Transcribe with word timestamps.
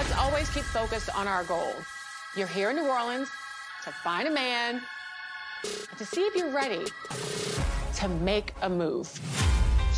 Let's 0.00 0.16
always 0.16 0.48
keep 0.48 0.62
focused 0.62 1.14
on 1.14 1.28
our 1.28 1.44
goal. 1.44 1.74
You're 2.34 2.46
here 2.46 2.70
in 2.70 2.76
New 2.76 2.88
Orleans 2.88 3.28
to 3.84 3.90
find 3.90 4.26
a 4.26 4.30
man, 4.30 4.80
to 5.98 6.06
see 6.06 6.22
if 6.22 6.34
you're 6.34 6.50
ready 6.50 6.86
to 7.96 8.08
make 8.08 8.54
a 8.62 8.70
move. 8.70 9.12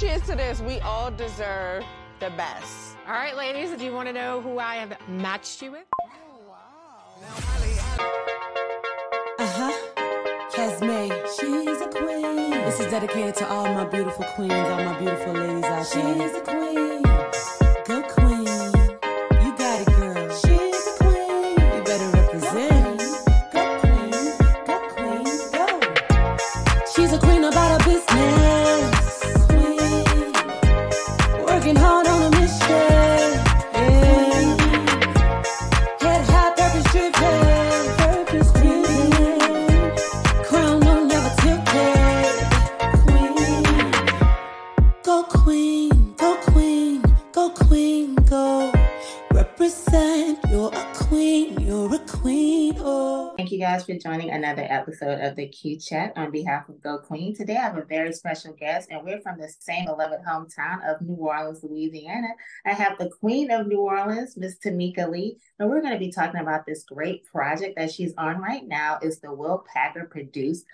Cheers 0.00 0.22
to 0.22 0.34
this. 0.34 0.60
We 0.60 0.80
all 0.80 1.12
deserve 1.12 1.84
the 2.18 2.30
best. 2.30 2.96
All 3.06 3.12
right, 3.12 3.36
ladies, 3.36 3.70
do 3.78 3.84
you 3.84 3.92
want 3.92 4.08
to 4.08 4.12
know 4.12 4.40
who 4.40 4.58
I 4.58 4.74
have 4.74 4.98
matched 5.08 5.62
you 5.62 5.70
with? 5.70 5.86
Oh, 6.02 6.08
wow. 6.48 6.56
Uh 9.38 9.46
huh. 9.46 9.72
Casmay, 10.52 11.10
she's 11.38 11.80
a 11.80 11.86
queen. 11.86 12.50
This 12.50 12.80
is 12.80 12.86
dedicated 12.90 13.36
to 13.36 13.48
all 13.48 13.72
my 13.72 13.84
beautiful 13.84 14.24
queens, 14.34 14.52
all 14.52 14.82
my 14.82 14.98
beautiful 14.98 15.32
ladies 15.32 15.62
out 15.62 15.86
there. 15.92 16.16
She's 16.16 16.34
a 16.34 16.40
queen. 16.40 16.91
Guys 53.82 53.86
for 53.96 53.98
joining 54.10 54.30
another 54.30 54.64
episode 54.68 55.20
of 55.20 55.34
the 55.34 55.48
Q 55.48 55.76
Chat 55.78 56.12
on 56.14 56.30
behalf 56.30 56.68
of 56.68 56.80
Geaux 56.82 56.98
Queen. 56.98 57.34
Today 57.34 57.56
I 57.56 57.62
have 57.62 57.76
a 57.76 57.84
very 57.84 58.12
special 58.12 58.52
guest, 58.52 58.88
and 58.90 59.04
we're 59.04 59.20
from 59.22 59.40
the 59.40 59.48
same 59.48 59.86
beloved 59.86 60.20
hometown 60.28 60.88
of 60.88 61.00
New 61.00 61.14
Orleans, 61.14 61.64
Louisiana. 61.64 62.28
I 62.64 62.72
have 62.72 62.96
the 62.98 63.10
Queen 63.20 63.50
of 63.50 63.66
New 63.66 63.80
Orleans, 63.80 64.36
Miss 64.36 64.56
Tamica 64.58 65.10
Lee, 65.10 65.36
and 65.58 65.68
we're 65.68 65.80
going 65.80 65.94
to 65.94 65.98
be 65.98 66.12
talking 66.12 66.40
about 66.40 66.64
this 66.64 66.84
great 66.84 67.24
project 67.24 67.76
that 67.76 67.90
she's 67.90 68.14
on 68.18 68.38
right 68.38 68.62
now. 68.66 68.98
Is 69.02 69.18
the 69.20 69.32
Will 69.34 69.64
Packer 69.72 70.04
produced 70.04 70.64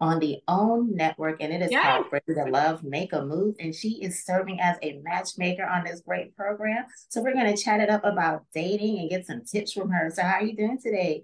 on 0.00 0.18
the 0.18 0.38
OWN 0.46 0.94
network, 0.94 1.40
and 1.40 1.52
it 1.52 1.62
is 1.62 1.70
Yes. 1.70 1.82
called 1.82 2.06
Ready 2.12 2.34
to 2.34 2.50
Love, 2.50 2.84
Make 2.84 3.12
a 3.14 3.24
Move, 3.24 3.54
and 3.60 3.74
she 3.74 4.02
is 4.02 4.24
serving 4.24 4.60
as 4.60 4.76
a 4.82 5.00
matchmaker 5.02 5.64
on 5.64 5.84
this 5.84 6.00
great 6.00 6.36
program. 6.36 6.84
So 7.08 7.22
we're 7.22 7.32
going 7.34 7.54
to 7.54 7.60
chat 7.62 7.80
it 7.80 7.88
up 7.88 8.04
about 8.04 8.44
dating 8.54 8.98
and 8.98 9.08
get 9.10 9.26
some 9.26 9.42
tips 9.44 9.72
from 9.72 9.90
her. 9.90 10.10
So 10.10 10.22
how 10.22 10.34
are 10.34 10.44
you 10.44 10.54
doing 10.56 10.78
today? 10.82 11.22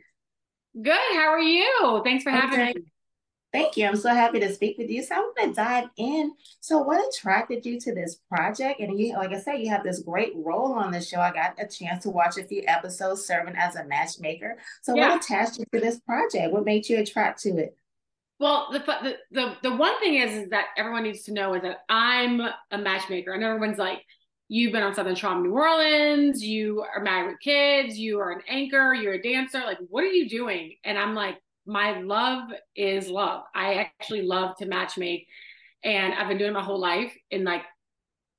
Good. 0.80 0.92
How 1.14 1.28
are 1.28 1.40
you? 1.40 2.00
Thanks 2.04 2.24
for 2.24 2.30
having 2.30 2.60
Okay. 2.60 2.74
me. 2.74 2.84
Thank 3.52 3.76
you. 3.76 3.86
I'm 3.86 3.94
so 3.94 4.08
happy 4.08 4.40
to 4.40 4.52
speak 4.52 4.78
with 4.78 4.90
you. 4.90 5.00
So 5.04 5.14
I'm 5.14 5.32
going 5.36 5.50
to 5.50 5.54
dive 5.54 5.88
in. 5.96 6.32
So 6.58 6.78
what 6.78 7.06
attracted 7.08 7.64
you 7.64 7.78
to 7.82 7.94
this 7.94 8.16
project? 8.28 8.80
And 8.80 8.98
you, 8.98 9.14
like 9.14 9.30
I 9.30 9.38
said, 9.38 9.60
you 9.60 9.70
have 9.70 9.84
this 9.84 10.00
great 10.00 10.32
role 10.34 10.72
on 10.72 10.90
the 10.90 11.00
show. 11.00 11.20
I 11.20 11.32
got 11.32 11.54
a 11.62 11.68
chance 11.68 12.02
to 12.02 12.10
watch 12.10 12.36
a 12.36 12.42
few 12.42 12.64
episodes 12.66 13.24
serving 13.24 13.54
as 13.56 13.76
a 13.76 13.84
matchmaker. 13.84 14.58
So 14.82 14.96
Yeah. 14.96 15.10
what 15.10 15.24
attached 15.24 15.60
you 15.60 15.66
to 15.72 15.78
this 15.80 16.00
project? 16.00 16.52
What 16.52 16.64
made 16.64 16.88
you 16.88 16.98
attract 16.98 17.40
to 17.42 17.50
it? 17.58 17.76
Well, 18.40 18.66
the, 18.72 18.80
the 18.80 19.16
the 19.30 19.56
the 19.62 19.76
one 19.76 20.00
thing 20.00 20.16
is 20.16 20.32
is 20.32 20.50
that 20.50 20.66
everyone 20.76 21.04
needs 21.04 21.22
to 21.22 21.32
know 21.32 21.54
is 21.54 21.62
that 21.62 21.84
I'm 21.88 22.40
a 22.40 22.76
matchmaker, 22.76 23.32
and 23.32 23.44
everyone's 23.44 23.78
like, 23.78 24.04
"You've 24.48 24.72
been 24.72 24.82
on 24.82 24.94
Southern 24.94 25.14
Charm, 25.14 25.42
New 25.42 25.52
Orleans. 25.52 26.44
You 26.44 26.84
are 26.94 27.02
married 27.02 27.30
with 27.30 27.40
kids. 27.40 27.98
You 27.98 28.20
are 28.20 28.32
an 28.32 28.42
anchor. 28.48 28.94
You're 28.94 29.14
a 29.14 29.22
dancer. 29.22 29.60
Like, 29.60 29.78
what 29.88 30.04
are 30.04 30.08
you 30.08 30.28
doing?" 30.28 30.76
And 30.84 30.98
I'm 30.98 31.14
like, 31.14 31.36
"My 31.66 32.00
love 32.00 32.50
is 32.76 33.08
love. 33.08 33.44
I 33.54 33.74
actually 33.74 34.22
love 34.22 34.56
to 34.58 34.66
matchmake, 34.66 35.26
and 35.82 36.14
I've 36.14 36.28
been 36.28 36.38
doing 36.38 36.50
it 36.50 36.54
my 36.54 36.62
whole 36.62 36.80
life 36.80 37.16
in 37.30 37.44
like 37.44 37.62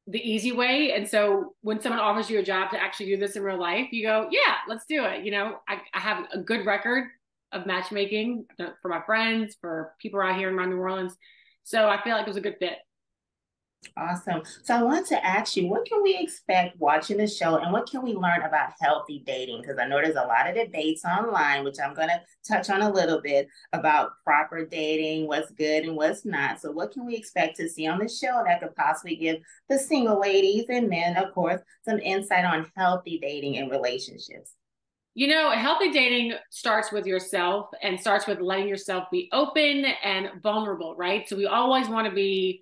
the 0.07 0.19
easy 0.19 0.51
way. 0.51 0.93
And 0.93 1.07
so 1.07 1.55
when 1.61 1.81
someone 1.81 1.99
offers 1.99 2.29
you 2.29 2.39
a 2.39 2.43
job 2.43 2.69
to 2.71 2.81
actually 2.81 3.07
do 3.07 3.17
this 3.17 3.35
in 3.35 3.43
real 3.43 3.59
life, 3.59 3.87
you 3.91 4.05
go, 4.05 4.27
yeah, 4.31 4.57
let's 4.67 4.85
do 4.85 5.03
it. 5.03 5.25
You 5.25 5.31
know, 5.31 5.57
I, 5.67 5.81
I 5.93 5.99
have 5.99 6.27
a 6.31 6.39
good 6.39 6.65
record 6.65 7.05
of 7.51 7.65
matchmaking 7.65 8.45
for 8.81 8.89
my 8.89 9.01
friends, 9.05 9.57
for 9.59 9.93
people 9.99 10.21
out 10.21 10.35
here 10.35 10.55
around 10.55 10.69
New 10.69 10.77
Orleans. 10.77 11.15
So 11.63 11.87
I 11.87 12.01
feel 12.03 12.15
like 12.15 12.27
it 12.27 12.29
was 12.29 12.37
a 12.37 12.41
good 12.41 12.57
fit. 12.59 12.77
Awesome. 13.97 14.41
So 14.63 14.75
I 14.75 14.83
wanted 14.83 15.05
to 15.07 15.25
ask 15.25 15.55
you, 15.55 15.67
what 15.67 15.85
can 15.85 16.03
we 16.03 16.17
expect 16.17 16.79
watching 16.79 17.17
the 17.17 17.27
show 17.27 17.57
and 17.57 17.71
what 17.71 17.89
can 17.89 18.01
we 18.01 18.13
learn 18.13 18.41
about 18.41 18.73
healthy 18.81 19.23
dating? 19.25 19.61
Because 19.61 19.77
I 19.77 19.87
know 19.87 20.01
there's 20.01 20.15
a 20.15 20.27
lot 20.27 20.49
of 20.49 20.55
debates 20.55 21.05
online, 21.05 21.63
which 21.63 21.77
I'm 21.79 21.93
going 21.93 22.09
to 22.09 22.21
touch 22.47 22.69
on 22.69 22.81
a 22.81 22.91
little 22.91 23.21
bit 23.21 23.47
about 23.73 24.11
proper 24.23 24.65
dating, 24.65 25.27
what's 25.27 25.51
good 25.51 25.83
and 25.83 25.95
what's 25.95 26.25
not. 26.25 26.59
So 26.59 26.71
what 26.71 26.91
can 26.91 27.05
we 27.05 27.15
expect 27.15 27.55
to 27.57 27.69
see 27.69 27.87
on 27.87 27.99
the 27.99 28.09
show 28.09 28.43
that 28.45 28.59
could 28.59 28.75
possibly 28.75 29.15
give 29.15 29.37
the 29.69 29.79
single 29.79 30.19
ladies 30.19 30.65
and 30.69 30.89
men, 30.89 31.15
of 31.15 31.33
course, 31.33 31.61
some 31.83 31.99
insight 31.99 32.45
on 32.45 32.69
healthy 32.75 33.19
dating 33.21 33.57
and 33.57 33.71
relationships? 33.71 34.53
You 35.13 35.27
know, 35.27 35.51
healthy 35.51 35.91
dating 35.93 36.33
starts 36.49 36.91
with 36.91 37.05
yourself 37.05 37.69
and 37.81 37.97
starts 37.97 38.27
with 38.27 38.41
letting 38.41 38.67
yourself 38.67 39.05
be 39.09 39.29
open 39.31 39.85
and 40.03 40.29
vulnerable, 40.43 40.93
right? 40.97 41.27
So 41.29 41.37
we 41.37 41.45
always 41.45 41.87
want 41.87 42.09
to 42.09 42.13
be 42.13 42.59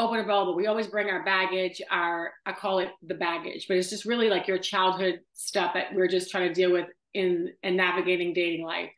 open 0.00 0.24
vulnerable. 0.26 0.56
We 0.56 0.66
always 0.66 0.86
bring 0.86 1.10
our 1.10 1.24
baggage, 1.24 1.80
our 1.90 2.32
I 2.46 2.52
call 2.52 2.78
it 2.78 2.90
the 3.02 3.14
baggage, 3.14 3.66
but 3.68 3.76
it's 3.76 3.90
just 3.90 4.04
really 4.04 4.28
like 4.28 4.48
your 4.48 4.58
childhood 4.58 5.20
stuff 5.34 5.74
that 5.74 5.94
we're 5.94 6.08
just 6.08 6.30
trying 6.30 6.48
to 6.48 6.54
deal 6.54 6.72
with 6.72 6.86
in 7.14 7.52
and 7.62 7.76
navigating 7.76 8.32
dating 8.32 8.64
life. 8.64 8.90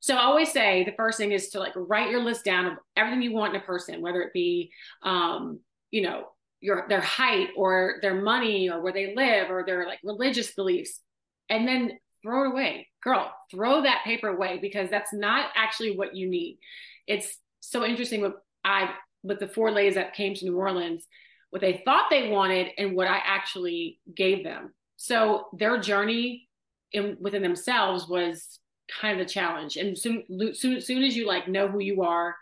So 0.00 0.16
I 0.16 0.22
always 0.22 0.50
say 0.50 0.84
the 0.84 0.94
first 0.96 1.18
thing 1.18 1.32
is 1.32 1.50
to 1.50 1.60
like 1.60 1.74
write 1.76 2.10
your 2.10 2.22
list 2.22 2.44
down 2.44 2.66
of 2.66 2.78
everything 2.96 3.22
you 3.22 3.32
want 3.32 3.54
in 3.54 3.60
a 3.60 3.64
person, 3.64 4.00
whether 4.00 4.22
it 4.22 4.32
be 4.32 4.72
um, 5.02 5.60
you 5.90 6.02
know, 6.02 6.24
your 6.60 6.86
their 6.88 7.00
height 7.00 7.48
or 7.56 7.96
their 8.02 8.20
money 8.20 8.70
or 8.70 8.82
where 8.82 8.92
they 8.92 9.14
live 9.14 9.50
or 9.50 9.64
their 9.64 9.86
like 9.86 10.00
religious 10.02 10.52
beliefs. 10.52 11.00
And 11.48 11.66
then 11.66 11.98
throw 12.22 12.44
it 12.44 12.52
away. 12.52 12.88
Girl, 13.02 13.32
throw 13.50 13.82
that 13.82 14.04
paper 14.04 14.28
away 14.28 14.58
because 14.60 14.88
that's 14.90 15.12
not 15.12 15.50
actually 15.56 15.96
what 15.96 16.14
you 16.14 16.28
need. 16.28 16.58
It's 17.06 17.36
so 17.60 17.84
interesting 17.84 18.20
what 18.20 18.36
I 18.64 18.90
with 19.22 19.38
the 19.38 19.48
four 19.48 19.70
ladies 19.70 19.94
that 19.94 20.14
came 20.14 20.34
to 20.34 20.44
New 20.44 20.56
Orleans, 20.56 21.06
what 21.50 21.60
they 21.60 21.82
thought 21.84 22.10
they 22.10 22.30
wanted 22.30 22.68
and 22.78 22.94
what 22.94 23.08
I 23.08 23.20
actually 23.24 23.98
gave 24.14 24.44
them. 24.44 24.72
So 24.96 25.48
their 25.52 25.78
journey 25.78 26.48
in 26.92 27.16
within 27.20 27.42
themselves 27.42 28.08
was 28.08 28.60
kind 29.00 29.20
of 29.20 29.26
the 29.26 29.32
challenge. 29.32 29.76
And 29.76 29.96
soon, 29.96 30.24
soon, 30.54 30.80
soon 30.80 31.02
as 31.02 31.16
you 31.16 31.26
like 31.26 31.48
know 31.48 31.68
who 31.68 31.80
you 31.80 32.02
are, 32.02 32.34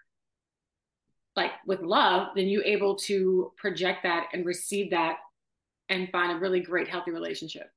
like 1.37 1.53
with 1.66 1.81
love, 1.81 2.28
then 2.34 2.49
you're 2.49 2.65
able 2.65 2.97
to 2.97 3.53
project 3.56 4.03
that 4.03 4.27
and 4.33 4.45
receive 4.45 4.91
that 4.91 5.16
and 5.89 6.10
find 6.10 6.33
a 6.33 6.41
really 6.41 6.60
great, 6.60 6.89
healthy 6.89 7.10
relationship. 7.10 7.71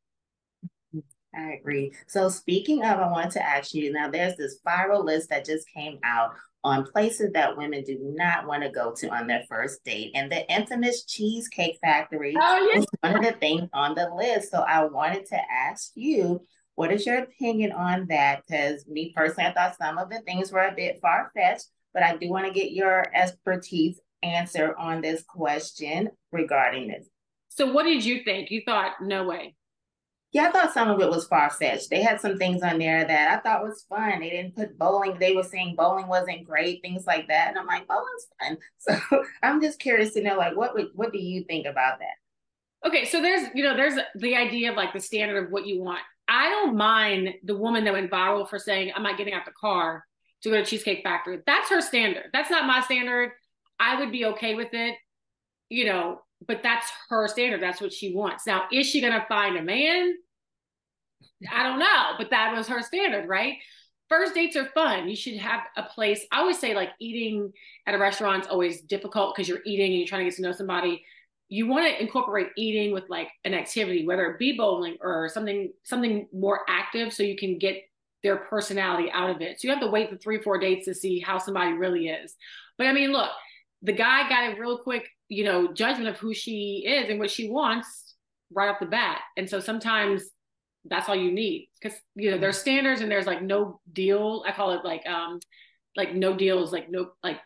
I 1.34 1.54
agree. 1.54 1.94
So 2.08 2.28
speaking 2.28 2.84
of, 2.84 3.00
I 3.00 3.10
wanted 3.10 3.32
to 3.32 3.46
ask 3.46 3.74
you 3.74 3.94
now, 3.94 4.10
there's 4.10 4.36
this 4.36 4.60
viral 4.68 5.06
list 5.06 5.30
that 5.30 5.46
just 5.46 5.66
came 5.74 6.00
out 6.04 6.34
on 6.64 6.86
places 6.86 7.32
that 7.34 7.58
women 7.58 7.84
do 7.84 7.98
not 8.16 8.46
want 8.46 8.64
to 8.64 8.70
go 8.70 8.94
to 8.96 9.10
on 9.10 9.28
their 9.28 9.44
first 9.50 9.84
date. 9.84 10.12
And 10.14 10.32
the 10.32 10.50
infamous 10.52 11.06
Cheesecake 11.06 11.80
Factory 11.82 12.36
Oh, 12.40 12.72
was 12.76 12.86
one 13.02 13.16
of 13.16 13.24
the 13.24 13.32
things 13.40 13.70
on 13.74 13.96
the 13.96 14.10
list. 14.16 14.52
So 14.52 14.60
I 14.60 14.86
wanted 14.86 15.26
to 15.28 15.40
ask 15.52 15.92
you, 15.96 16.42
what 16.76 16.92
is 16.92 17.06
your 17.06 17.20
opinion 17.20 17.72
on 17.72 18.08
that? 18.10 18.44
Because 18.48 18.86
me 18.88 19.12
personally, 19.16 19.50
I 19.50 19.54
thought 19.54 19.78
some 19.78 19.98
of 19.98 20.10
the 20.10 20.22
things 20.22 20.52
were 20.52 20.62
a 20.62 20.76
bit 20.76 21.00
far 21.02 21.32
fetched, 21.36 21.66
but 21.94 22.04
I 22.04 22.16
do 22.16 22.30
want 22.30 22.46
to 22.46 22.54
get 22.54 22.72
your 22.72 23.06
expertise 23.14 24.00
answer 24.24 24.76
on 24.78 25.02
this 25.02 25.24
question 25.24 26.10
regarding 26.32 26.88
this. 26.88 27.08
So 27.50 27.72
what 27.72 27.84
did 27.84 28.06
you 28.06 28.24
think? 28.24 28.52
You 28.52 28.62
thought, 28.66 28.94
no 29.02 29.26
way. 29.26 29.56
Yeah, 30.32 30.48
I 30.48 30.52
thought 30.52 30.74
some 30.74 30.90
of 30.90 31.02
it 31.02 31.10
was 31.10 31.28
far 31.28 31.50
fetched. 31.50 31.90
They 31.90 32.02
had 32.02 32.22
some 32.22 32.38
things 32.38 32.64
on 32.64 32.80
there 32.80 33.04
that 33.04 33.38
I 33.38 33.42
thought 33.42 33.64
was 33.64 33.86
fun. 33.90 34.22
They 34.22 34.30
didn't 34.30 34.56
put 34.56 34.78
bowling. 34.78 35.18
They 35.20 35.36
were 35.36 35.44
saying 35.44 35.76
bowling 35.76 36.08
wasn't 36.08 36.46
great, 36.46 36.82
things 36.82 37.06
like 37.06 37.28
that. 37.28 37.50
And 37.50 37.60
I'm 37.60 37.66
like, 37.68 37.88
bowling's 37.88 38.28
fun. 38.40 38.58
So 39.12 39.24
I'm 39.44 39.62
just 39.62 39.80
curious 39.80 40.14
to 40.14 40.24
know, 40.24 40.38
like, 40.38 40.56
what 40.56 40.74
would 40.74 40.88
what 40.96 41.12
do 41.12 41.20
you 41.20 41.44
think 41.44 41.66
about 41.66 42.00
that? 42.00 42.88
Okay, 42.88 43.06
so 43.06 43.22
there's 43.22 43.48
you 43.54 43.64
know 43.64 43.76
there's 43.76 44.00
the 44.16 44.36
idea 44.36 44.72
of 44.72 44.78
like 44.78 44.94
the 44.94 45.00
standard 45.00 45.44
of 45.44 45.52
what 45.52 45.68
you 45.68 45.82
want. 45.82 46.00
I 46.28 46.50
don't 46.50 46.78
mind 46.78 47.34
the 47.44 47.58
woman 47.58 47.84
that 47.84 47.94
went 47.94 48.10
viral 48.10 48.50
for 48.50 48.58
saying 48.58 48.94
I'm 48.96 49.04
not 49.04 49.18
getting 49.18 49.34
out 49.34 49.46
the 49.46 49.52
car 49.52 50.06
to 50.44 50.50
go 50.50 50.56
to 50.56 50.66
Cheesecake 50.66 51.04
Factory. 51.04 51.40
That's 51.46 51.70
her 51.70 51.82
standard. 51.82 52.30
That's 52.34 52.50
not 52.50 52.66
my 52.66 52.82
standard. 52.82 53.32
I 53.80 54.00
would 54.00 54.12
be 54.12 54.26
okay 54.26 54.56
with 54.56 54.70
it, 54.74 54.96
you 55.70 55.86
know, 55.86 56.22
but 56.48 56.64
that's 56.64 56.88
her 57.10 57.28
standard. 57.28 57.62
That's 57.62 57.82
what 57.82 57.94
she 57.94 58.14
wants. 58.14 58.48
Now, 58.48 58.66
is 58.72 58.88
she 58.88 59.02
gonna 59.02 59.26
find 59.28 59.58
a 59.58 59.62
man? 59.62 60.16
I 61.52 61.64
don't 61.64 61.80
know, 61.80 62.14
but 62.18 62.30
that 62.30 62.56
was 62.56 62.68
her 62.68 62.82
standard, 62.82 63.28
right? 63.28 63.58
First 64.10 64.36
dates 64.36 64.56
are 64.56 64.66
fun. 64.74 65.08
You 65.08 65.16
should 65.16 65.38
have 65.38 65.62
a 65.78 65.84
place. 65.84 66.26
I 66.32 66.40
always 66.40 66.60
say 66.60 66.76
like 66.76 66.90
eating 67.00 67.54
at 67.88 67.96
a 67.96 67.98
restaurant 67.98 68.44
is 68.44 68.50
always 68.50 68.82
difficult 68.82 69.36
because 69.36 69.48
you're 69.48 69.62
eating 69.66 69.92
and 69.92 70.00
you're 70.00 70.08
trying 70.08 70.26
to 70.26 70.30
get 70.30 70.36
to 70.36 70.42
know 70.42 70.52
somebody 70.52 71.04
you 71.52 71.68
want 71.68 71.86
to 71.86 72.02
incorporate 72.02 72.48
eating 72.56 72.94
with 72.94 73.10
like 73.10 73.28
an 73.44 73.54
activity, 73.54 74.08
whether 74.08 74.26
it 74.32 74.40
be 74.40 74.54
bowling 74.54 74.96
or 75.02 75.28
something 75.28 75.74
something 75.84 76.26
more 76.32 76.62
active, 76.70 77.12
so 77.12 77.24
you 77.24 77.36
can 77.36 77.60
get 77.60 77.76
their 78.24 78.38
personality 78.38 79.12
out 79.12 79.30
of 79.30 79.42
it. 79.42 79.60
So 79.60 79.68
you 79.68 79.74
have 79.74 79.84
to 79.84 79.90
wait 79.90 80.10
for 80.10 80.16
three, 80.16 80.42
four 80.42 80.58
dates 80.58 80.86
to 80.86 80.96
see 80.96 81.20
how 81.20 81.40
somebody 81.40 81.74
really 81.74 82.08
is. 82.08 82.36
But 82.78 82.88
I 82.88 82.94
mean, 82.94 83.12
look, 83.12 83.30
the 83.82 83.92
guy 83.92 84.30
got 84.30 84.50
it 84.50 84.60
real 84.60 84.78
quick, 84.78 85.10
you 85.32 85.46
know, 85.46 85.72
judgment 85.72 86.10
of 86.10 86.18
who 86.18 86.34
she 86.34 86.84
is 86.86 87.10
and 87.10 87.18
what 87.18 87.32
she 87.32 87.50
wants 87.50 88.16
right 88.54 88.68
off 88.68 88.82
the 88.82 88.86
bat. 88.86 89.22
And 89.38 89.50
so 89.50 89.62
sometimes 89.62 90.24
that's 90.84 91.08
all 91.08 91.16
you 91.16 91.32
need 91.32 91.70
because 91.80 91.98
you 92.16 92.32
know 92.32 92.38
there's 92.38 92.58
standards 92.58 93.00
and 93.00 93.10
there's 93.10 93.28
like 93.28 93.42
no 93.42 93.80
deal. 93.94 94.44
I 94.46 94.52
call 94.52 94.72
it 94.72 94.84
like 94.84 95.08
um 95.08 95.40
like 95.96 96.14
no 96.14 96.36
deals, 96.36 96.74
like 96.74 96.92
no 96.92 97.12
like 97.24 97.40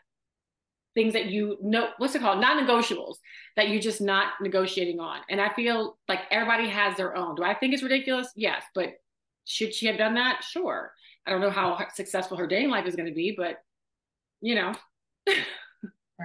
things 0.95 1.13
that 1.13 1.27
you 1.27 1.59
know 1.61 1.89
what's 1.99 2.15
it 2.15 2.21
called? 2.23 2.41
Non-negotiables 2.41 3.17
that 3.55 3.69
you're 3.69 3.81
just 3.81 4.01
not 4.01 4.33
negotiating 4.41 4.99
on. 4.99 5.19
And 5.29 5.39
i 5.39 5.49
feel 5.53 5.99
like 6.09 6.21
everybody 6.31 6.67
has 6.67 6.97
their 6.97 7.15
own. 7.15 7.35
Do 7.35 7.43
i 7.43 7.53
think 7.53 7.75
it's 7.75 7.83
ridiculous? 7.83 8.29
Yes. 8.35 8.63
But 8.73 8.93
should 9.45 9.75
she 9.75 9.85
have 9.85 9.99
done 9.99 10.15
that? 10.15 10.43
Sure. 10.43 10.91
I 11.27 11.29
don't 11.29 11.41
know 11.41 11.51
how 11.51 11.77
successful 11.93 12.37
her 12.37 12.47
dating 12.47 12.71
life 12.71 12.87
is 12.87 12.95
going 12.95 13.09
to 13.09 13.15
be 13.15 13.35
but 13.37 13.57
you 14.41 14.55
know 14.55 14.73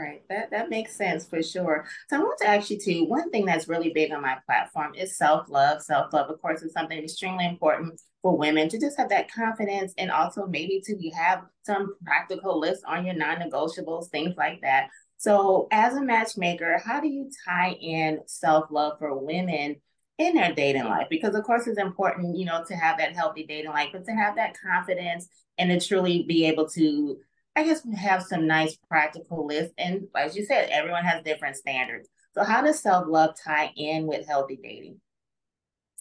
Right. 0.01 0.23
That 0.31 0.51
that 0.51 0.71
makes 0.71 0.97
sense 0.97 1.27
for 1.27 1.43
sure. 1.43 1.85
So 2.09 2.17
I 2.17 2.21
want 2.21 2.39
to 2.41 2.49
ask 2.49 2.71
you 2.71 2.79
too, 2.79 3.05
one 3.05 3.31
thing 3.31 3.45
that's 3.45 3.69
really 3.69 3.91
big 3.93 4.13
on 4.13 4.23
my 4.23 4.39
platform 4.47 4.95
is 4.95 5.19
self-love. 5.19 5.83
Self-love, 5.83 6.31
of 6.31 6.41
course, 6.41 6.63
is 6.63 6.73
something 6.73 6.97
extremely 6.97 7.45
important 7.45 8.01
for 8.23 8.37
women 8.37 8.69
to 8.71 8.81
just 8.81 8.97
have 8.97 9.11
that 9.11 9.31
confidence 9.31 9.93
and 9.99 10.11
also 10.11 10.47
maybe 10.47 10.81
to 10.87 11.11
have 11.11 11.43
some 11.65 11.97
practical 12.05 12.59
lists 12.59 12.85
on 12.87 13.05
your 13.05 13.15
non-negotiables, 13.15 14.09
things 14.09 14.35
like 14.39 14.61
that. 14.63 14.89
So 15.19 15.69
as 15.71 15.95
a 15.95 16.03
matchmaker, 16.03 16.81
how 16.83 17.01
do 17.01 17.09
you 17.09 17.31
tie 17.47 17.73
in 17.73 18.21
self-love 18.27 18.99
for 18.99 19.19
women 19.19 19.77
in 20.19 20.35
their 20.35 20.55
dating 20.55 20.85
life? 20.85 21.09
Because 21.11 21.35
of 21.35 21.45
course 21.45 21.67
it's 21.67 21.79
important, 21.79 22.39
you 22.39 22.47
know, 22.47 22.65
to 22.67 22.75
have 22.75 22.97
that 22.99 23.15
healthy 23.15 23.45
dating 23.45 23.73
life, 23.73 23.91
but 23.93 24.07
to 24.07 24.13
have 24.13 24.37
that 24.37 24.57
confidence 24.59 25.29
and 25.59 25.69
to 25.69 25.87
truly 25.87 26.23
be 26.23 26.47
able 26.47 26.69
to 26.71 27.19
I 27.57 27.65
guess 27.65 27.85
we 27.85 27.97
have 27.97 28.23
some 28.23 28.47
nice 28.47 28.77
practical 28.89 29.47
lists. 29.47 29.75
And 29.77 30.07
as 30.17 30.37
you 30.37 30.45
said, 30.45 30.71
everyone 30.71 31.05
has 31.05 31.23
different 31.25 31.57
standards. 31.57 32.09
So 32.35 32.45
how 32.45 32.63
does 32.63 32.81
self-love 32.81 33.35
tie 33.45 33.73
in 33.77 34.07
with 34.07 34.27
healthy 34.27 34.59
dating? 34.63 35.01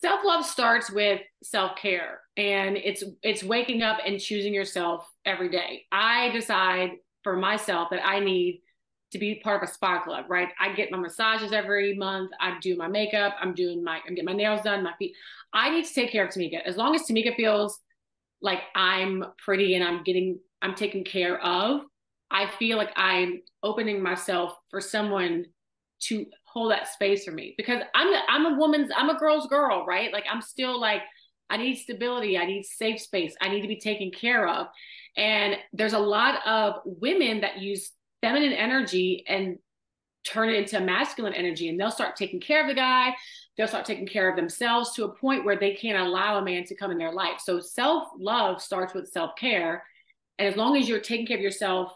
Self-love 0.02 0.46
starts 0.46 0.90
with 0.90 1.22
self-care 1.44 2.22
and 2.38 2.78
it's 2.78 3.04
it's 3.22 3.44
waking 3.44 3.82
up 3.82 3.98
and 4.06 4.20
choosing 4.20 4.54
yourself 4.54 5.06
every 5.26 5.50
day. 5.50 5.86
I 5.92 6.30
decide 6.30 6.92
for 7.24 7.36
myself 7.36 7.90
that 7.92 8.06
I 8.06 8.20
need 8.20 8.62
to 9.12 9.18
be 9.18 9.42
part 9.44 9.62
of 9.62 9.68
a 9.68 9.72
spa 9.72 10.04
club, 10.04 10.26
right? 10.30 10.50
I 10.60 10.74
get 10.74 10.92
my 10.92 10.98
massages 10.98 11.52
every 11.52 11.96
month. 11.96 12.32
I 12.40 12.58
do 12.62 12.78
my 12.78 12.88
makeup. 12.88 13.36
I'm 13.42 13.54
doing 13.54 13.84
my, 13.84 14.00
I'm 14.08 14.14
getting 14.14 14.26
my 14.26 14.34
nails 14.34 14.62
done, 14.62 14.84
my 14.84 14.94
feet. 15.00 15.16
I 15.52 15.72
need 15.72 15.86
to 15.86 15.94
take 15.94 16.12
care 16.12 16.26
of 16.26 16.32
Tamica. 16.32 16.62
As 16.64 16.78
long 16.78 16.94
as 16.96 17.02
Tamica 17.02 17.36
feels 17.36 17.80
like 18.42 18.60
I'm 18.76 19.26
pretty 19.44 19.76
and 19.76 19.84
I'm 19.84 20.04
getting 20.04 20.40
I'm 20.62 20.76
taken 20.76 21.04
care 21.04 21.40
of, 21.44 21.82
I 22.32 22.48
feel 22.48 22.78
like 22.78 22.92
I'm 22.96 23.42
opening 23.64 24.02
myself 24.02 24.54
for 24.70 24.82
someone 24.82 25.46
to 26.02 26.26
hold 26.46 26.72
that 26.72 26.88
space 26.88 27.26
for 27.26 27.32
me 27.32 27.54
because 27.58 27.82
I'm 27.94 28.14
I'm 28.28 28.54
a 28.54 28.58
woman's 28.58 28.92
I'm 28.96 29.10
a 29.10 29.18
girl's 29.18 29.48
girl, 29.48 29.86
right? 29.86 30.14
Like 30.14 30.26
I'm 30.30 30.42
still 30.42 30.80
like 30.80 31.02
I 31.50 31.58
need 31.58 31.76
stability, 31.78 32.38
I 32.38 32.46
need 32.46 32.64
safe 32.64 33.02
space, 33.02 33.36
I 33.42 33.50
need 33.50 33.62
to 33.62 33.68
be 33.68 33.80
taken 33.80 34.12
care 34.12 34.48
of. 34.48 34.68
And 35.18 35.56
there's 35.74 35.94
a 35.94 36.00
lot 36.00 36.46
of 36.46 36.82
women 36.86 37.42
that 37.42 37.60
use 37.60 37.92
feminine 38.22 38.54
energy 38.54 39.26
and 39.28 39.58
turn 40.26 40.50
it 40.50 40.56
into 40.56 40.80
masculine 40.80 41.34
energy 41.34 41.70
and 41.70 41.80
they'll 41.80 41.92
start 41.92 42.16
taking 42.16 42.42
care 42.42 42.62
of 42.62 42.68
the 42.68 42.74
guy 42.74 43.16
they'll 43.58 43.68
start 43.68 43.86
taking 43.86 44.06
care 44.06 44.30
of 44.30 44.36
themselves 44.36 44.92
to 44.94 45.06
a 45.06 45.16
point 45.16 45.46
where 45.46 45.58
they 45.58 45.74
can't 45.74 45.98
allow 45.98 46.38
a 46.38 46.44
man 46.44 46.66
to 46.66 46.76
come 46.76 46.92
in 46.92 46.98
their 46.98 47.14
life 47.14 47.40
so 47.42 47.60
self-love 47.60 48.62
starts 48.62 48.94
with 48.94 49.08
self-care 49.08 49.82
and 50.40 50.48
as 50.48 50.56
long 50.56 50.78
as 50.78 50.90
you're 50.90 51.02
taking 51.02 51.28
care 51.28 51.38
of 51.38 51.44
yourself, 51.44 51.94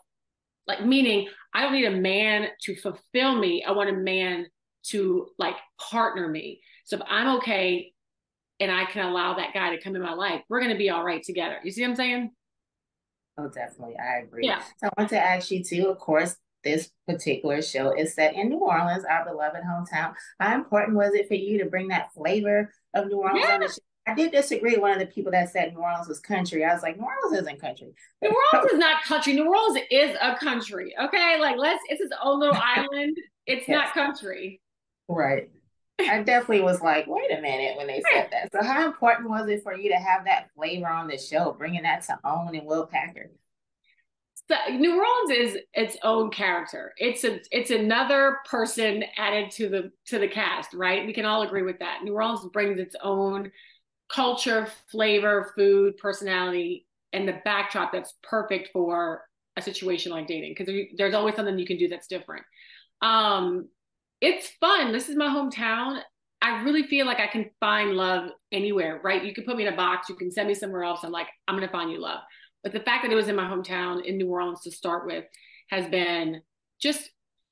like 0.68 0.86
meaning 0.86 1.30
I 1.54 1.62
don't 1.64 1.74
need 1.74 1.86
a 1.86 1.92
man 1.92 2.50
to 2.64 2.76
fulfill 2.76 3.36
me. 3.36 3.64
I 3.64 3.72
want 3.72 3.90
a 3.90 3.94
man 3.94 4.48
to 4.88 5.28
like 5.40 5.56
partner 5.80 6.28
me. 6.28 6.62
So 6.86 6.98
if 6.98 7.04
I'm 7.08 7.38
okay 7.38 7.94
and 8.60 8.72
I 8.72 8.86
can 8.86 9.06
allow 9.06 9.36
that 9.36 9.54
guy 9.54 9.76
to 9.76 9.82
come 9.82 9.96
in 9.96 10.02
my 10.02 10.14
life, 10.14 10.42
we're 10.50 10.60
going 10.60 10.74
to 10.74 10.78
be 10.78 10.90
all 10.90 11.04
right 11.04 11.24
together. 11.24 11.58
You 11.64 11.72
see 11.72 11.82
what 11.82 11.92
I'm 11.92 11.96
saying? 11.96 12.32
Oh, 13.38 13.48
definitely. 13.48 13.96
I 13.98 14.20
agree. 14.20 14.46
Yeah. 14.46 14.62
So 14.78 14.88
I 14.88 14.90
want 15.02 15.10
to 15.12 15.20
ask 15.20 15.50
you 15.50 15.64
too, 15.64 15.88
of 15.88 15.98
course, 15.98 16.36
this 16.64 16.92
particular 17.08 17.62
show 17.62 17.94
is 17.98 18.14
set 18.14 18.36
in 18.36 18.50
New 18.50 18.60
Orleans, 18.60 19.06
our 19.10 19.26
beloved 19.26 19.62
hometown. 19.64 20.14
How 20.40 20.56
important 20.56 20.98
was 20.98 21.14
it 21.14 21.28
for 21.28 21.34
you 21.34 21.60
to 21.64 21.70
bring 21.70 21.90
that 21.90 22.14
flavor 22.14 22.72
of 22.94 23.08
New 23.08 23.18
Orleans 23.18 23.46
yeah. 23.48 23.54
on 23.56 23.60
the 23.62 23.68
show? 23.68 23.78
I 24.06 24.14
did 24.14 24.32
disagree. 24.32 24.72
With 24.72 24.82
one 24.82 24.92
of 24.92 25.00
the 25.00 25.06
people 25.06 25.32
that 25.32 25.52
said 25.52 25.74
New 25.74 25.80
Orleans 25.80 26.08
was 26.08 26.20
country. 26.20 26.66
I 26.66 26.74
was 26.74 26.84
like, 26.84 26.98
New 26.98 27.06
Orleans 27.06 27.42
isn't 27.42 27.62
country. 27.62 27.94
New 28.22 28.36
Orleans 28.54 28.74
is 28.74 28.80
not 28.80 29.04
country. 29.04 29.34
New 29.34 29.48
Orleans 29.48 29.86
is 29.90 30.16
a 30.22 30.36
country. 30.36 30.94
Okay, 31.02 31.40
like 31.40 31.58
let's. 31.58 31.82
It's 31.90 32.02
its 32.02 32.14
own 32.22 32.40
little 32.40 32.56
island. 32.62 33.18
It's 33.46 33.68
yes. 33.68 33.76
not 33.76 33.94
country. 33.94 34.62
Right. 35.08 35.50
I 36.00 36.24
definitely 36.24 36.62
was 36.62 36.82
like, 36.82 37.06
wait 37.08 37.32
a 37.32 37.40
minute 37.42 37.78
when 37.78 37.88
they 37.88 38.02
said 38.12 38.30
that. 38.32 38.52
So, 38.52 38.64
how 38.64 38.86
important 38.86 39.30
was 39.30 39.48
it 39.48 39.64
for 39.64 39.76
you 39.76 39.90
to 39.90 39.98
have 39.98 40.26
that 40.26 40.50
flavor 40.56 40.88
on 40.88 41.08
the 41.08 41.18
show, 41.18 41.56
bringing 41.58 41.84
that 41.84 42.04
to 42.04 42.20
Own 42.24 42.56
and 42.56 42.66
Will 42.66 42.88
Packer? 42.88 43.30
So 44.50 44.56
New 44.76 44.98
Orleans 44.98 45.56
is 45.56 45.62
its 45.74 45.98
own 46.04 46.30
character. 46.30 46.94
It's 46.98 47.24
a 47.24 47.40
it's 47.52 47.72
another 47.72 48.40
person 48.50 49.04
added 49.18 49.52
to 49.52 49.70
the 49.70 49.92
to 50.08 50.20
the 50.20 50.28
cast, 50.28 50.74
right? 50.74 51.06
We 51.06 51.14
can 51.14 51.26
all 51.26 51.44
agree 51.44 51.62
with 51.62 51.80
that. 51.80 52.04
New 52.04 52.14
Orleans 52.14 52.50
brings 52.52 52.78
its 52.78 52.96
own 53.02 53.52
culture, 54.10 54.68
flavor, 54.92 55.52
food, 55.56 55.98
personality, 55.98 56.86
and 57.12 57.28
the 57.28 57.40
backdrop 57.46 57.92
that's 57.92 58.14
perfect 58.24 58.70
for 58.74 59.24
a 59.56 59.62
situation 59.62 60.12
like 60.12 60.28
dating 60.28 60.56
because 60.58 60.74
there's 60.98 61.14
always 61.14 61.36
something 61.36 61.58
you 61.60 61.66
can 61.66 61.78
do 61.78 61.88
that's 61.88 62.08
different. 62.08 62.44
Um, 63.02 63.70
it's 64.22 64.50
fun. 64.60 64.92
This 64.92 65.10
is 65.10 65.16
my 65.16 65.28
hometown. 65.28 66.02
I 66.42 66.64
really 66.64 66.84
feel 66.84 67.06
like 67.06 67.20
I 67.20 67.28
can 67.28 67.50
find 67.60 67.92
love 67.92 68.32
anywhere, 68.52 69.00
right? 69.04 69.24
You 69.24 69.34
can 69.34 69.46
put 69.46 69.56
me 69.56 69.66
in 69.66 69.74
a 69.74 69.78
box, 69.78 70.10
you 70.10 70.16
can 70.16 70.32
send 70.32 70.48
me 70.48 70.56
somewhere 70.56 70.84
else. 70.84 71.02
I'm 71.04 71.12
like, 71.12 71.28
I'm 71.48 71.56
gonna 71.56 71.70
find 71.70 71.92
you 71.92 72.02
love. 72.02 72.20
But 72.64 72.74
the 72.74 72.80
fact 72.80 73.04
that 73.04 73.12
it 73.12 73.16
was 73.16 73.28
in 73.28 73.36
my 73.36 73.44
hometown 73.44 74.04
in 74.06 74.18
New 74.18 74.30
Orleans 74.30 74.62
to 74.62 74.72
start 74.72 75.06
with 75.06 75.26
has 75.70 75.88
been 75.88 76.42
just 76.82 77.10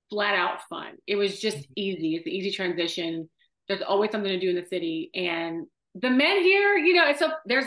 flat 0.09 0.35
out 0.35 0.59
fun. 0.69 0.97
It 1.07 1.15
was 1.15 1.39
just 1.39 1.57
mm-hmm. 1.57 1.73
easy. 1.75 2.15
It's 2.15 2.25
an 2.25 2.31
easy 2.31 2.51
transition. 2.51 3.29
There's 3.67 3.81
always 3.81 4.11
something 4.11 4.31
to 4.31 4.39
do 4.39 4.49
in 4.49 4.55
the 4.55 4.65
city. 4.65 5.09
And 5.13 5.67
the 5.95 6.09
men 6.09 6.41
here, 6.41 6.77
you 6.77 6.93
know, 6.93 7.07
it's 7.07 7.19
so 7.19 7.31
there's 7.45 7.65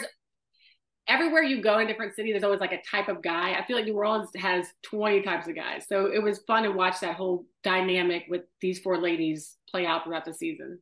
everywhere 1.06 1.42
you 1.42 1.60
go 1.62 1.78
in 1.78 1.86
different 1.86 2.14
city, 2.14 2.32
there's 2.32 2.44
always 2.44 2.60
like 2.60 2.72
a 2.72 2.82
type 2.82 3.08
of 3.08 3.22
guy. 3.22 3.54
I 3.54 3.64
feel 3.66 3.76
like 3.76 3.84
New 3.84 3.96
Orleans 3.96 4.30
has 4.36 4.66
20 4.84 5.22
types 5.22 5.48
of 5.48 5.54
guys. 5.54 5.86
So 5.88 6.06
it 6.06 6.22
was 6.22 6.40
fun 6.46 6.62
to 6.62 6.70
watch 6.70 7.00
that 7.00 7.16
whole 7.16 7.44
dynamic 7.62 8.24
with 8.28 8.42
these 8.60 8.80
four 8.80 8.98
ladies 8.98 9.56
play 9.70 9.86
out 9.86 10.04
throughout 10.04 10.24
the 10.24 10.32
season. 10.32 10.78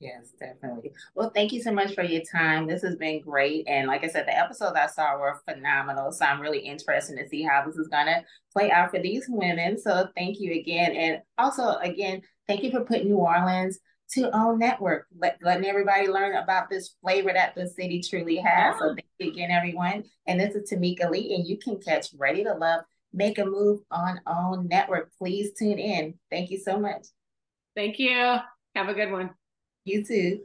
Yes, 0.00 0.32
definitely. 0.38 0.92
Well, 1.14 1.30
thank 1.34 1.52
you 1.52 1.62
so 1.62 1.72
much 1.72 1.94
for 1.94 2.02
your 2.02 2.20
time. 2.30 2.66
This 2.66 2.82
has 2.82 2.96
been 2.96 3.22
great. 3.22 3.64
And 3.68 3.86
like 3.86 4.04
I 4.04 4.08
said, 4.08 4.26
the 4.26 4.36
episodes 4.36 4.76
I 4.76 4.86
saw 4.86 5.16
were 5.16 5.40
phenomenal. 5.48 6.12
So 6.12 6.26
I'm 6.26 6.40
really 6.40 6.58
interested 6.58 7.16
to 7.16 7.28
see 7.28 7.42
how 7.42 7.64
this 7.64 7.76
is 7.76 7.88
going 7.88 8.06
to 8.06 8.22
play 8.52 8.70
out 8.70 8.90
for 8.90 8.98
these 8.98 9.26
women. 9.28 9.78
So 9.78 10.08
thank 10.14 10.40
you 10.40 10.60
again. 10.60 10.92
And 10.92 11.22
also, 11.38 11.76
again, 11.76 12.20
thank 12.46 12.62
you 12.62 12.70
for 12.70 12.84
putting 12.84 13.08
New 13.08 13.16
Orleans 13.16 13.78
to 14.12 14.34
own 14.36 14.58
network, 14.58 15.06
let, 15.18 15.38
letting 15.42 15.66
everybody 15.66 16.08
learn 16.08 16.36
about 16.36 16.68
this 16.68 16.94
flavor 17.00 17.32
that 17.32 17.54
the 17.54 17.68
city 17.68 18.02
truly 18.02 18.36
has. 18.36 18.78
So 18.78 18.88
thank 18.88 19.06
you 19.18 19.30
again, 19.30 19.50
everyone. 19.50 20.04
And 20.26 20.38
this 20.38 20.54
is 20.54 20.70
Tamica 20.70 21.10
Lee, 21.10 21.34
and 21.34 21.46
you 21.46 21.58
can 21.58 21.80
catch 21.80 22.08
Ready 22.16 22.44
to 22.44 22.54
Love, 22.54 22.84
Make 23.12 23.38
a 23.38 23.44
Move 23.44 23.80
on 23.90 24.20
OWN 24.26 24.68
Network. 24.68 25.10
Please 25.18 25.52
tune 25.58 25.78
in. 25.78 26.14
Thank 26.30 26.50
you 26.50 26.58
so 26.58 26.78
much. 26.78 27.06
Thank 27.74 27.98
you. 27.98 28.36
Have 28.74 28.88
a 28.88 28.94
good 28.94 29.10
one. 29.10 29.30
You 29.84 30.04
too. 30.04 30.40